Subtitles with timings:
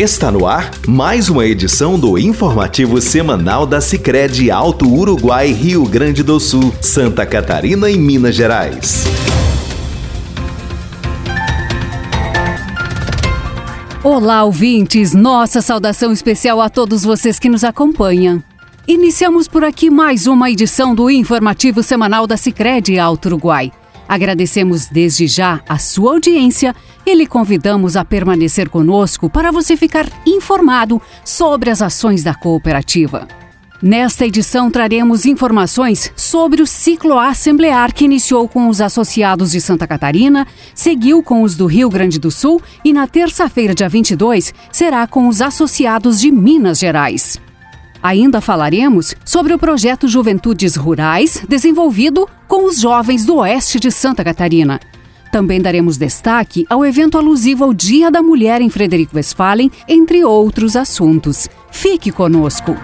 [0.00, 6.22] Está no ar mais uma edição do informativo semanal da Sicredi Alto Uruguai, Rio Grande
[6.22, 9.04] do Sul, Santa Catarina e Minas Gerais.
[14.02, 15.12] Olá, ouvintes!
[15.12, 18.42] Nossa saudação especial a todos vocês que nos acompanham.
[18.88, 23.70] Iniciamos por aqui mais uma edição do informativo semanal da Sicredi Alto Uruguai.
[24.10, 26.74] Agradecemos desde já a sua audiência
[27.06, 33.28] e lhe convidamos a permanecer conosco para você ficar informado sobre as ações da cooperativa.
[33.80, 39.86] Nesta edição traremos informações sobre o ciclo assemblear que iniciou com os associados de Santa
[39.86, 45.06] Catarina, seguiu com os do Rio Grande do Sul e na terça-feira, dia 22, será
[45.06, 47.40] com os associados de Minas Gerais.
[48.02, 54.24] Ainda falaremos sobre o projeto Juventudes Rurais, desenvolvido com os jovens do oeste de Santa
[54.24, 54.80] Catarina.
[55.30, 60.76] Também daremos destaque ao evento alusivo ao Dia da Mulher em Frederico Westphalen, entre outros
[60.76, 61.48] assuntos.
[61.70, 62.74] Fique conosco!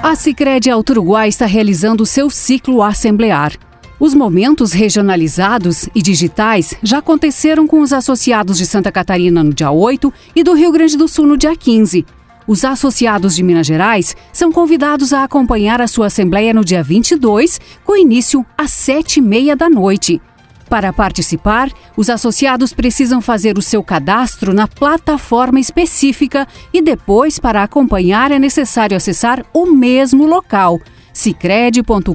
[0.00, 3.52] A Sicredi Alto Uruguai está realizando seu ciclo assemblear.
[4.00, 9.72] Os momentos regionalizados e digitais já aconteceram com os associados de Santa Catarina no dia
[9.72, 12.06] 8 e do Rio Grande do Sul no dia 15.
[12.46, 17.60] Os associados de Minas Gerais são convidados a acompanhar a sua assembleia no dia 22,
[17.84, 20.22] com início às sete e meia da noite.
[20.70, 27.64] Para participar, os associados precisam fazer o seu cadastro na plataforma específica e depois, para
[27.64, 30.80] acompanhar, é necessário acessar o mesmo local–
[31.18, 32.14] cicred.com.br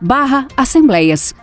[0.00, 1.34] barra assembleias.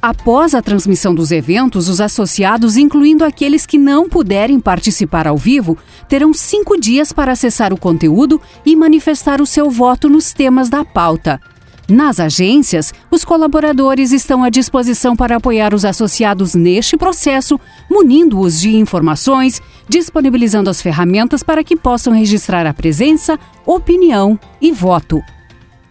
[0.00, 5.76] Após a transmissão dos eventos, os associados, incluindo aqueles que não puderem participar ao vivo,
[6.08, 10.84] terão cinco dias para acessar o conteúdo e manifestar o seu voto nos temas da
[10.84, 11.40] pauta.
[11.88, 18.76] Nas agências, os colaboradores estão à disposição para apoiar os associados neste processo, munindo-os de
[18.76, 25.22] informações, disponibilizando as ferramentas para que possam registrar a presença, opinião e voto.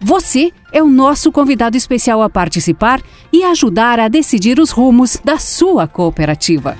[0.03, 2.99] Você é o nosso convidado especial a participar
[3.31, 6.75] e ajudar a decidir os rumos da sua cooperativa.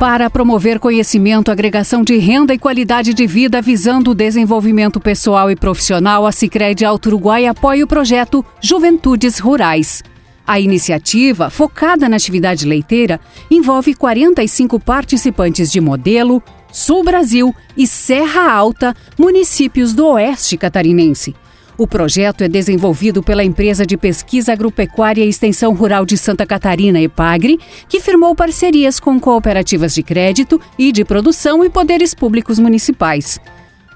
[0.00, 5.54] Para promover conhecimento, agregação de renda e qualidade de vida visando o desenvolvimento pessoal e
[5.54, 10.02] profissional, a Sicredi Alto Uruguai apoia o projeto Juventudes Rurais.
[10.44, 16.42] A iniciativa, focada na atividade leiteira, envolve 45 participantes de Modelo,
[16.74, 21.32] Sul Brasil e Serra Alta, municípios do oeste catarinense.
[21.78, 27.00] O projeto é desenvolvido pela empresa de pesquisa agropecuária e extensão rural de Santa Catarina,
[27.00, 33.38] EPAGRE, que firmou parcerias com cooperativas de crédito e de produção e poderes públicos municipais.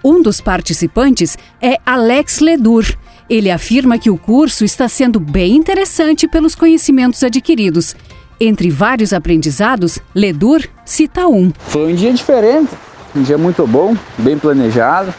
[0.04, 2.96] Um dos participantes é Alex Ledur,
[3.28, 7.96] ele afirma que o curso está sendo bem interessante pelos conhecimentos adquiridos.
[8.40, 11.52] Entre vários aprendizados, Ledur cita um.
[11.58, 12.70] Foi um dia diferente,
[13.14, 15.12] um dia muito bom, bem planejado.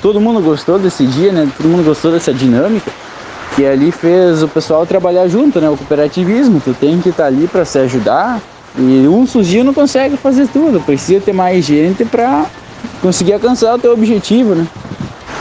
[0.00, 1.50] Todo mundo gostou desse dia, né?
[1.56, 2.90] Todo mundo gostou dessa dinâmica.
[3.56, 5.68] Que ali fez o pessoal trabalhar junto, né?
[5.68, 8.40] O cooperativismo, tu tem que estar tá ali para se ajudar.
[8.78, 12.46] E um sozinho não consegue fazer tudo, precisa ter mais gente para
[13.02, 14.64] conseguir alcançar o teu objetivo, né?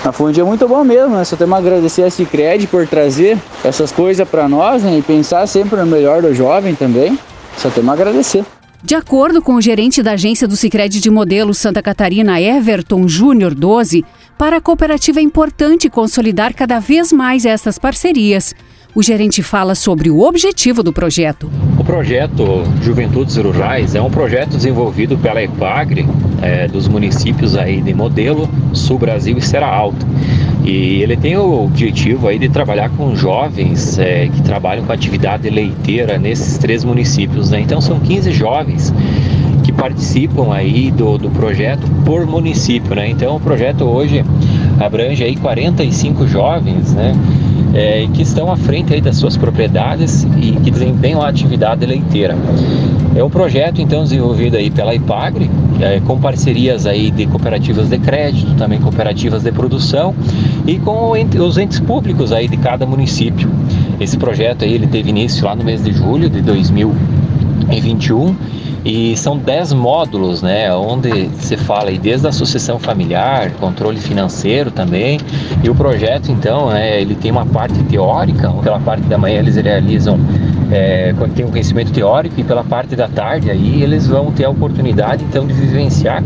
[0.04, 1.24] Mas foi dia muito bom mesmo, né?
[1.24, 4.98] Só temos a agradecer a Cicred por trazer essas coisas para nós né?
[4.98, 7.18] e pensar sempre no melhor do jovem também.
[7.58, 8.46] Só temos a agradecer.
[8.82, 13.54] De acordo com o gerente da agência do Cicred de Modelo Santa Catarina, Everton Júnior
[13.54, 14.06] 12,
[14.38, 18.56] para a cooperativa é importante consolidar cada vez mais essas parcerias.
[18.96, 21.50] O gerente fala sobre o objetivo do projeto.
[21.78, 26.08] O projeto Juventudes Rurais é um projeto desenvolvido pela EPAGRE,
[26.42, 30.04] é, dos municípios aí de Modelo, Sul Brasil e Serra Alta.
[30.66, 35.48] E ele tem o objetivo aí de trabalhar com jovens é, que trabalham com atividade
[35.52, 37.52] leiteira nesses três municípios.
[37.52, 37.62] Né?
[37.62, 38.92] Então são 15 jovens
[39.64, 42.96] que participam aí do, do projeto por município.
[42.96, 43.10] Né?
[43.10, 44.26] Então o projeto hoje
[44.80, 47.16] abrange aí 45 jovens, né?
[47.74, 52.36] É, que estão à frente aí das suas propriedades e que desempenham a atividade leiteira.
[53.16, 55.50] É um projeto então desenvolvido aí pela IPAGRE,
[55.82, 60.14] é, com parcerias aí de cooperativas de crédito, também cooperativas de produção
[60.68, 63.50] e com os entes públicos aí de cada município.
[64.00, 68.36] Esse projeto aí ele teve início lá no mês de julho de 2021
[68.86, 74.72] e são 10 módulos, né, onde se fala aí desde a sucessão familiar, controle financeiro
[74.72, 75.20] também.
[75.64, 79.56] E o projeto, então, é, ele tem uma parte teórica, pela parte da manhã eles
[79.56, 80.20] realizam
[80.72, 84.50] é, tem um conhecimento teórico e pela parte da tarde aí eles vão ter a
[84.50, 86.24] oportunidade então de vivenciar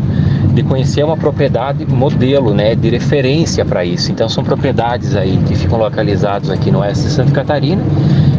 [0.54, 4.12] de conhecer uma propriedade modelo, né, de referência para isso.
[4.12, 7.82] Então são propriedades aí que ficam localizadas aqui no oeste de Santa Catarina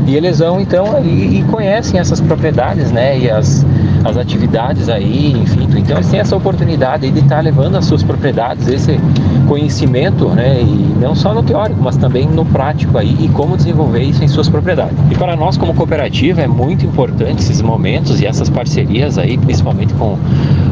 [0.06, 3.66] e eles vão então e, e conhecem essas propriedades, né, e as,
[4.04, 5.66] as atividades aí, enfim.
[5.76, 9.00] Então eles têm essa oportunidade de estar tá levando as suas propriedades, esse
[9.48, 14.02] conhecimento, né, e não só no teórico, mas também no prático aí e como desenvolver
[14.02, 14.96] isso em suas propriedades.
[15.10, 19.94] E para nós como cooperativa é muito importante esses momentos e essas parcerias aí, principalmente
[19.94, 20.18] com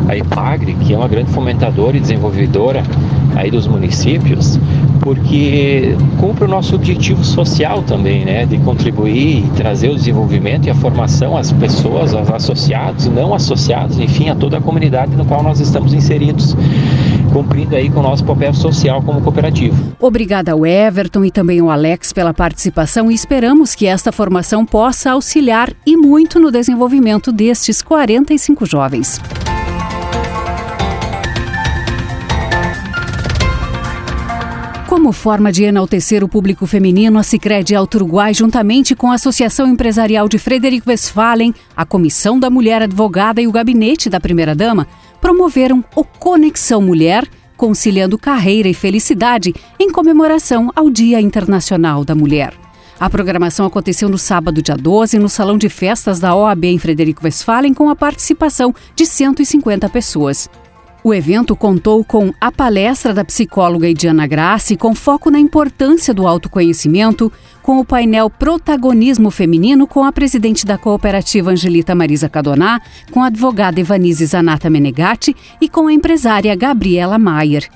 [0.08, 2.82] a IPAGRE, que é uma grande fomentadora e desenvolvedora
[3.34, 4.58] aí dos municípios,
[5.02, 10.70] porque cumpre o nosso objetivo social também, né, de contribuir e trazer o desenvolvimento e
[10.70, 15.42] a formação às pessoas, aos associados não associados, enfim, a toda a comunidade no qual
[15.42, 16.56] nós estamos inseridos,
[17.32, 19.76] cumprindo aí com o nosso papel social como cooperativa.
[20.00, 25.10] Obrigada ao Everton e também ao Alex pela participação e esperamos que esta formação possa
[25.10, 29.20] auxiliar e muito no desenvolvimento destes 45 jovens.
[35.02, 39.66] Como forma de enaltecer o público feminino, a Sicredi Alto Uruguai, juntamente com a Associação
[39.66, 44.86] Empresarial de Frederico Westphalen, a Comissão da Mulher Advogada e o Gabinete da Primeira Dama,
[45.20, 47.26] promoveram o Conexão Mulher,
[47.56, 52.54] conciliando carreira e felicidade em comemoração ao Dia Internacional da Mulher.
[53.00, 57.24] A programação aconteceu no sábado, dia 12, no Salão de Festas da OAB em Frederico
[57.24, 60.48] Westphalen, com a participação de 150 pessoas.
[61.04, 66.28] O evento contou com a palestra da psicóloga Ediana Grassi, com foco na importância do
[66.28, 73.20] autoconhecimento, com o painel Protagonismo Feminino com a presidente da cooperativa Angelita Marisa Cadoná, com
[73.20, 77.68] a advogada Evanise Zanata Menegatti e com a empresária Gabriela Maier.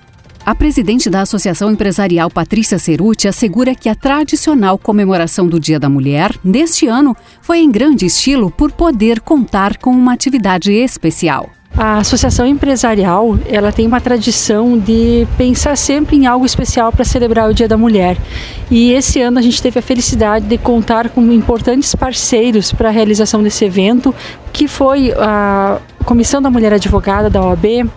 [0.45, 5.89] A presidente da Associação Empresarial Patrícia Ceruti assegura que a tradicional comemoração do Dia da
[5.89, 11.51] Mulher, neste ano, foi em grande estilo por poder contar com uma atividade especial.
[11.77, 17.51] A associação empresarial, ela tem uma tradição de pensar sempre em algo especial para celebrar
[17.51, 18.17] o Dia da Mulher.
[18.71, 22.91] E esse ano a gente teve a felicidade de contar com importantes parceiros para a
[22.91, 24.15] realização desse evento,
[24.55, 27.91] que foi a Comissão da Mulher Advogada da OAB,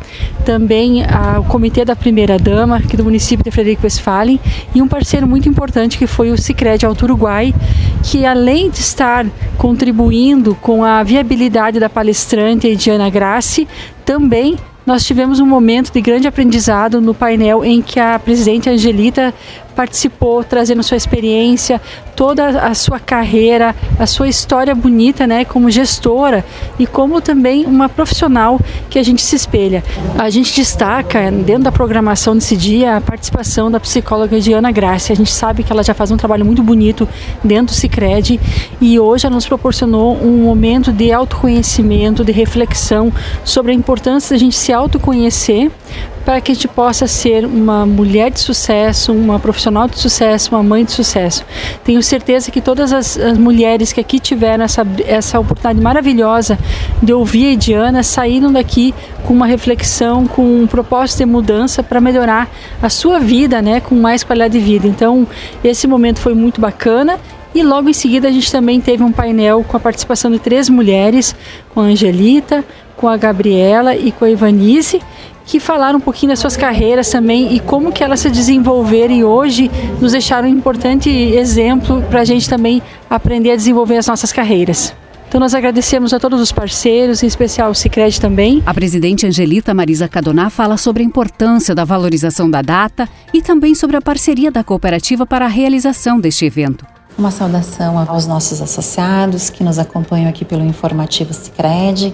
[0.44, 4.40] também a, o Comitê da Primeira Dama aqui do município de Frederico Westphalen
[4.74, 7.54] e um parceiro muito importante que foi o Sicredi Alto Uruguai,
[8.04, 9.28] que além de estar
[9.60, 13.68] contribuindo com a viabilidade da palestrante Ediana Grassi,
[14.04, 14.58] também
[14.90, 19.32] nós tivemos um momento de grande aprendizado no painel em que a presidente Angelita
[19.80, 21.80] participou, trazendo sua experiência,
[22.14, 26.44] toda a sua carreira, a sua história bonita, né, como gestora
[26.78, 28.60] e como também uma profissional
[28.90, 29.82] que a gente se espelha.
[30.18, 35.14] A gente destaca dentro da programação desse dia a participação da psicóloga Diana Graça.
[35.14, 37.08] A gente sabe que ela já faz um trabalho muito bonito
[37.42, 38.38] dentro do Sicredi
[38.82, 43.14] e hoje ela nos proporcionou um momento de autoconhecimento, de reflexão
[43.46, 45.72] sobre a importância da gente se autoconhecer
[46.30, 50.62] para que a gente possa ser uma mulher de sucesso, uma profissional de sucesso, uma
[50.62, 51.44] mãe de sucesso.
[51.84, 56.56] Tenho certeza que todas as, as mulheres que aqui tiveram essa, essa oportunidade maravilhosa
[57.02, 58.94] de ouvir a Ediana saíram daqui
[59.26, 62.48] com uma reflexão, com um propósito de mudança para melhorar
[62.80, 64.88] a sua vida, né, com mais qualidade de vida.
[64.88, 65.26] Então,
[65.64, 67.20] esse momento foi muito bacana
[67.56, 70.70] e logo em seguida a gente também teve um painel com a participação de três
[70.70, 71.36] mulheres,
[71.74, 72.64] com a Angelita,
[72.96, 75.02] com a Gabriela e com a Ivanise,
[75.50, 79.24] que falaram um pouquinho das suas carreiras também e como que elas se desenvolveram e
[79.24, 84.32] hoje nos deixaram um importante exemplo para a gente também aprender a desenvolver as nossas
[84.32, 84.94] carreiras.
[85.28, 88.62] Então nós agradecemos a todos os parceiros, em especial o Cicred também.
[88.64, 93.74] A presidente Angelita Marisa Cadoná fala sobre a importância da valorização da data e também
[93.74, 96.86] sobre a parceria da cooperativa para a realização deste evento.
[97.18, 102.14] Uma saudação aos nossos associados que nos acompanham aqui pelo informativo Cicred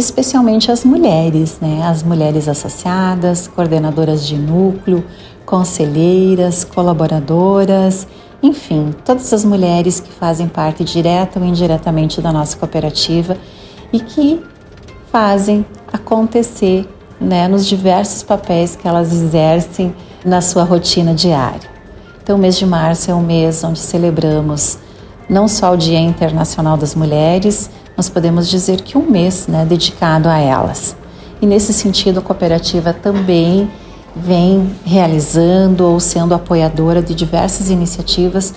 [0.00, 1.82] especialmente as mulheres, né?
[1.84, 5.04] as mulheres associadas, coordenadoras de núcleo,
[5.44, 8.06] conselheiras, colaboradoras,
[8.42, 13.36] enfim, todas as mulheres que fazem parte direta ou indiretamente da nossa cooperativa
[13.92, 14.42] e que
[15.10, 16.88] fazem acontecer
[17.20, 19.94] né, nos diversos papéis que elas exercem
[20.24, 21.70] na sua rotina diária.
[22.22, 24.78] Então, o mês de março é um mês onde celebramos
[25.28, 30.28] não só o Dia Internacional das Mulheres, nós podemos dizer que um mês né, dedicado
[30.28, 30.96] a elas.
[31.40, 33.70] E nesse sentido, a cooperativa também
[34.14, 38.54] vem realizando ou sendo apoiadora de diversas iniciativas,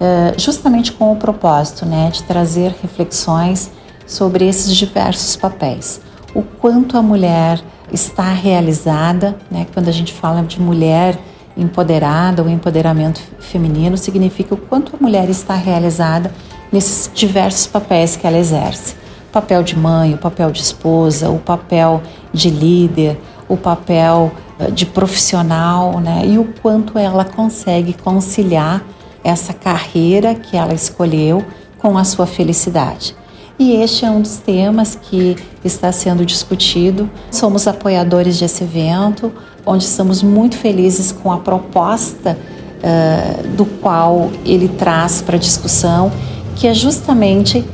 [0.00, 3.70] eh, justamente com o propósito né, de trazer reflexões
[4.06, 6.00] sobre esses diversos papéis.
[6.34, 7.60] O quanto a mulher
[7.92, 11.18] está realizada, né, quando a gente fala de mulher
[11.56, 16.32] empoderada ou empoderamento feminino, significa o quanto a mulher está realizada
[16.72, 18.94] nesses diversos papéis que ela exerce.
[19.28, 22.02] O papel de mãe, o papel de esposa, o papel
[22.32, 26.22] de líder, o papel eh, de profissional, né?
[26.26, 28.82] E o quanto ela consegue conciliar
[29.22, 31.44] essa carreira que ela escolheu
[31.78, 33.14] com a sua felicidade.
[33.58, 37.08] E este é um dos temas que está sendo discutido.
[37.30, 39.32] Somos apoiadores desse evento,
[39.64, 42.36] onde estamos muito felizes com a proposta
[42.82, 46.10] uh, do qual ele traz para discussão,
[46.56, 47.64] que é justamente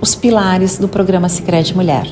[0.00, 2.06] os pilares do programa Sicredi Mulher.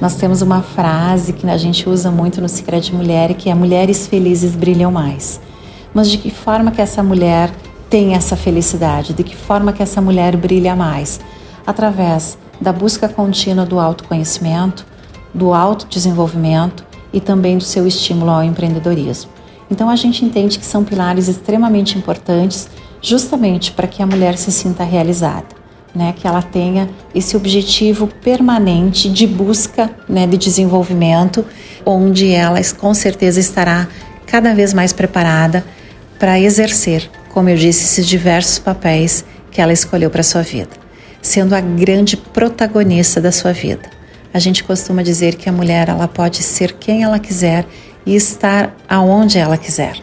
[0.00, 4.06] Nós temos uma frase que a gente usa muito no Sicredi Mulher, que é mulheres
[4.06, 5.40] felizes brilham mais.
[5.92, 7.50] Mas de que forma que essa mulher
[7.88, 9.12] tem essa felicidade?
[9.12, 11.20] De que forma que essa mulher brilha mais?
[11.66, 14.86] Através da busca contínua do autoconhecimento,
[15.34, 19.30] do autodesenvolvimento e também do seu estímulo ao empreendedorismo.
[19.70, 22.68] Então a gente entende que são pilares extremamente importantes
[23.02, 25.59] justamente para que a mulher se sinta realizada,
[25.94, 26.14] né?
[26.16, 31.44] Que ela tenha esse objetivo permanente de busca, né, de desenvolvimento,
[31.84, 33.88] onde ela com certeza estará
[34.26, 35.64] cada vez mais preparada
[36.18, 40.80] para exercer, como eu disse, esses diversos papéis que ela escolheu para sua vida
[41.22, 43.88] sendo a grande protagonista da sua vida.
[44.32, 47.66] A gente costuma dizer que a mulher ela pode ser quem ela quiser
[48.06, 49.96] e estar aonde ela quiser.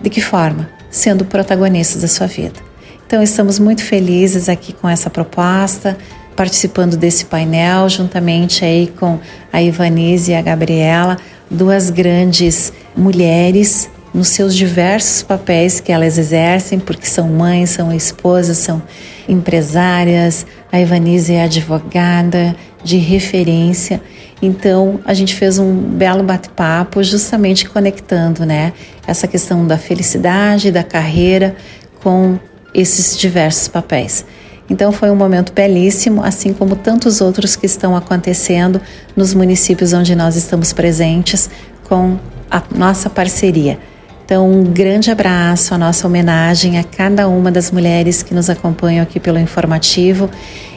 [0.00, 0.70] De que forma?
[0.90, 2.67] Sendo protagonista da sua vida.
[3.08, 5.96] Então estamos muito felizes aqui com essa proposta,
[6.36, 9.18] participando desse painel, juntamente aí com
[9.50, 11.16] a Ivanise e a Gabriela,
[11.50, 18.58] duas grandes mulheres nos seus diversos papéis que elas exercem, porque são mães, são esposas,
[18.58, 18.82] são
[19.26, 20.44] empresárias.
[20.70, 24.02] A Ivanise é advogada de referência.
[24.42, 28.74] Então, a gente fez um belo bate-papo justamente conectando, né,
[29.06, 31.56] essa questão da felicidade, da carreira
[32.02, 32.38] com
[32.74, 34.24] esses diversos papéis.
[34.70, 38.80] Então foi um momento belíssimo, assim como tantos outros que estão acontecendo
[39.16, 41.48] nos municípios onde nós estamos presentes
[41.88, 42.18] com
[42.50, 43.78] a nossa parceria.
[44.24, 49.02] Então, um grande abraço, a nossa homenagem a cada uma das mulheres que nos acompanham
[49.02, 50.28] aqui pelo informativo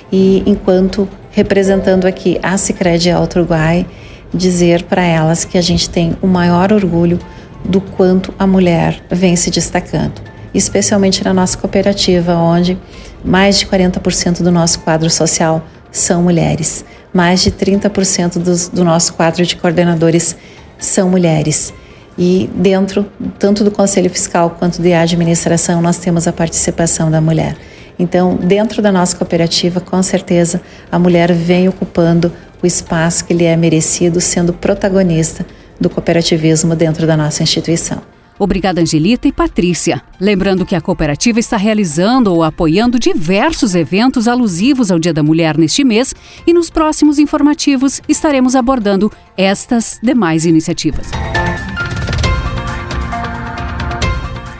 [0.09, 3.85] e enquanto representando aqui a Sicredi Alto Uruguai,
[4.33, 7.19] dizer para elas que a gente tem o maior orgulho
[7.65, 10.21] do quanto a mulher vem se destacando,
[10.53, 12.77] especialmente na nossa cooperativa, onde
[13.23, 19.13] mais de 40% do nosso quadro social são mulheres, mais de 30% do, do nosso
[19.13, 20.35] quadro de coordenadores
[20.77, 21.73] são mulheres.
[22.17, 23.05] E dentro,
[23.39, 27.55] tanto do Conselho Fiscal quanto de administração, nós temos a participação da mulher.
[27.97, 32.31] Então, dentro da nossa cooperativa, com certeza, a mulher vem ocupando
[32.61, 35.45] o espaço que lhe é merecido, sendo protagonista
[35.79, 38.01] do cooperativismo dentro da nossa instituição.
[38.41, 40.01] Obrigada, Angelita e Patrícia.
[40.19, 45.59] Lembrando que a cooperativa está realizando ou apoiando diversos eventos alusivos ao Dia da Mulher
[45.59, 46.15] neste mês
[46.47, 51.11] e nos próximos informativos estaremos abordando estas demais iniciativas.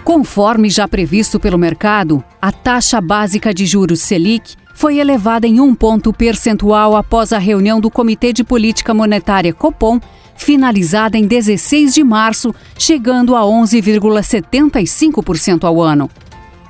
[0.04, 5.74] Conforme já previsto pelo mercado, a taxa básica de juros Selic foi elevada em um
[5.74, 10.00] ponto percentual após a reunião do Comitê de Política Monetária Copom,
[10.42, 16.10] finalizada em 16 de março, chegando a 11,75% ao ano.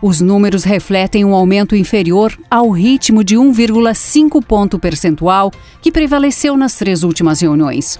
[0.01, 5.51] Os números refletem um aumento inferior ao ritmo de 1,5 ponto percentual
[5.81, 7.99] que prevaleceu nas três últimas reuniões.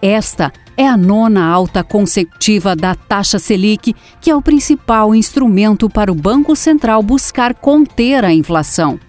[0.00, 6.12] Esta é a nona alta consecutiva da taxa Selic, que é o principal instrumento para
[6.12, 9.00] o Banco Central buscar conter a inflação.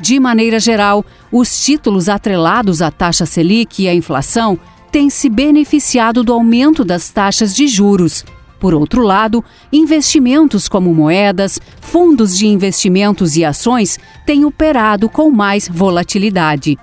[0.00, 4.58] De maneira geral, os títulos atrelados à taxa Selic e à inflação
[4.92, 8.24] têm se beneficiado do aumento das taxas de juros.
[8.60, 15.66] Por outro lado, investimentos como moedas, fundos de investimentos e ações têm operado com mais
[15.66, 16.78] volatilidade.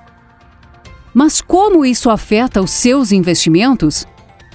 [1.14, 4.06] Mas como isso afeta os seus investimentos?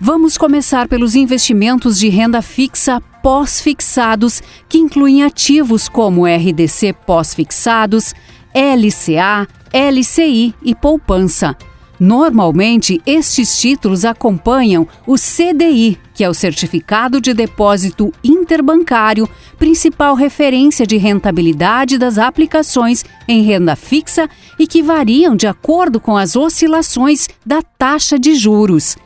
[0.00, 8.12] Vamos começar pelos investimentos de renda fixa pós-fixados, que incluem ativos como RDC pós-fixados,
[8.52, 11.56] LCA, LCI e poupança.
[11.98, 20.86] Normalmente, estes títulos acompanham o CDI, que é o Certificado de Depósito Interbancário, principal referência
[20.86, 27.28] de rentabilidade das aplicações em renda fixa e que variam de acordo com as oscilações
[27.44, 28.96] da taxa de juros.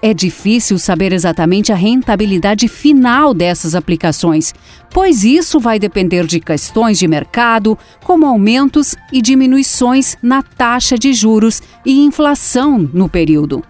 [0.00, 4.54] É difícil saber exatamente a rentabilidade final dessas aplicações,
[4.90, 11.12] pois isso vai depender de questões de mercado, como aumentos e diminuições na taxa de
[11.12, 13.64] juros e inflação no período.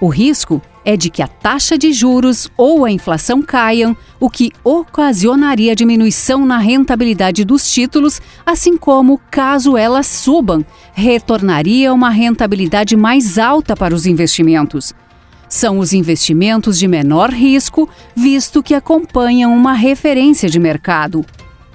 [0.00, 4.50] O risco é de que a taxa de juros ou a inflação caiam, o que
[4.62, 13.38] ocasionaria diminuição na rentabilidade dos títulos, assim como, caso elas subam, retornaria uma rentabilidade mais
[13.38, 14.94] alta para os investimentos.
[15.54, 21.24] São os investimentos de menor risco, visto que acompanham uma referência de mercado.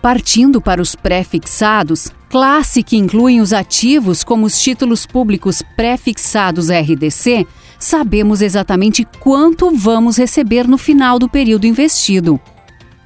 [0.01, 7.47] Partindo para os pré-fixados, classe que incluem os ativos como os títulos públicos pré-fixados RDC,
[7.79, 12.37] sabemos exatamente quanto vamos receber no final do período investido.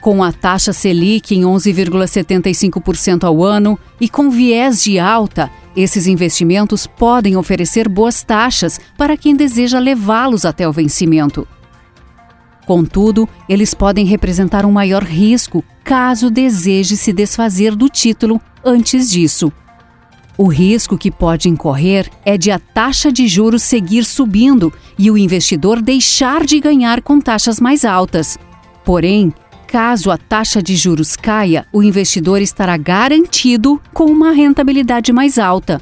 [0.01, 6.85] Com a taxa Selic em 11,75% ao ano e com viés de alta, esses investimentos
[6.85, 11.47] podem oferecer boas taxas para quem deseja levá-los até o vencimento.
[12.65, 19.51] Contudo, eles podem representar um maior risco caso deseje se desfazer do título antes disso.
[20.37, 25.17] O risco que pode incorrer é de a taxa de juros seguir subindo e o
[25.17, 28.37] investidor deixar de ganhar com taxas mais altas.
[28.83, 29.31] Porém,
[29.73, 35.81] Caso a taxa de juros caia, o investidor estará garantido com uma rentabilidade mais alta.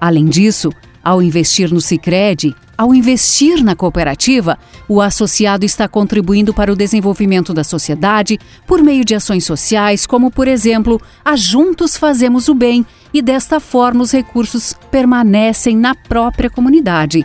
[0.00, 0.68] Além disso,
[1.00, 4.58] ao investir no Sicredi, ao investir na cooperativa,
[4.88, 8.36] o associado está contribuindo para o desenvolvimento da sociedade
[8.66, 12.84] por meio de ações sociais, como por exemplo, a Juntos Fazemos o Bem,
[13.14, 17.24] e desta forma os recursos permanecem na própria comunidade.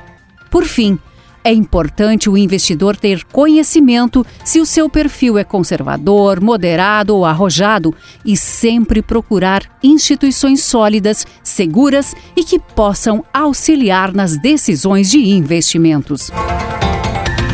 [0.51, 0.99] Por fim,
[1.47, 7.95] é importante o investidor ter conhecimento se o seu perfil é conservador, moderado ou arrojado
[8.25, 16.29] e sempre procurar instituições sólidas, seguras e que possam auxiliar nas decisões de investimentos.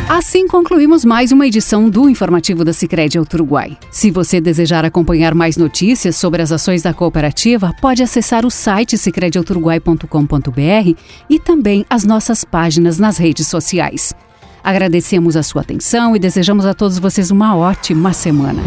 [0.08, 3.78] Assim concluímos mais uma edição do informativo da Sicredi Uruguai.
[3.90, 8.98] Se você desejar acompanhar mais notícias sobre as ações da cooperativa, pode acessar o site
[8.98, 14.14] sicrediouruguai.com.br e também as nossas páginas nas redes sociais.
[14.64, 18.62] Agradecemos a sua atenção e desejamos a todos vocês uma ótima semana.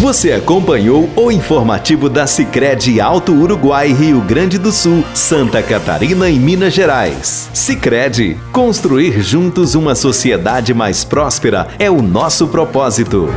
[0.00, 6.36] Você acompanhou o informativo da Sicredi Alto Uruguai, Rio Grande do Sul, Santa Catarina e
[6.36, 7.48] Minas Gerais.
[7.54, 13.28] Sicredi, construir juntos uma sociedade mais próspera é o nosso propósito.